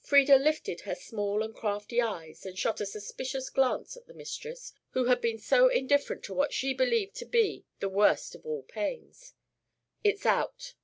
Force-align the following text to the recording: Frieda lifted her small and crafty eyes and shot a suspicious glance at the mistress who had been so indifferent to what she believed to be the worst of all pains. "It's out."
Frieda 0.00 0.34
lifted 0.38 0.80
her 0.80 0.96
small 0.96 1.40
and 1.44 1.54
crafty 1.54 2.02
eyes 2.02 2.44
and 2.44 2.58
shot 2.58 2.80
a 2.80 2.84
suspicious 2.84 3.48
glance 3.48 3.96
at 3.96 4.08
the 4.08 4.12
mistress 4.12 4.72
who 4.90 5.04
had 5.04 5.20
been 5.20 5.38
so 5.38 5.68
indifferent 5.68 6.24
to 6.24 6.34
what 6.34 6.52
she 6.52 6.74
believed 6.74 7.14
to 7.14 7.24
be 7.24 7.64
the 7.78 7.88
worst 7.88 8.34
of 8.34 8.44
all 8.44 8.64
pains. 8.64 9.34
"It's 10.02 10.26
out." 10.26 10.74